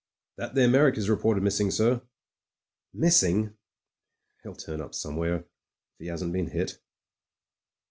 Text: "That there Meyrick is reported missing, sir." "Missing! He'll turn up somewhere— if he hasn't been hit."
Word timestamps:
"That 0.37 0.55
there 0.55 0.67
Meyrick 0.67 0.97
is 0.97 1.11
reported 1.11 1.43
missing, 1.43 1.69
sir." 1.69 2.01
"Missing! 2.91 3.55
He'll 4.41 4.55
turn 4.55 4.81
up 4.81 4.95
somewhere— 4.95 5.35
if 5.41 5.45
he 5.99 6.07
hasn't 6.07 6.33
been 6.33 6.47
hit." 6.47 6.79